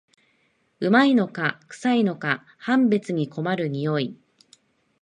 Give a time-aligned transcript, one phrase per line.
[0.79, 4.17] 旨いのかくさいのか判別に困る匂い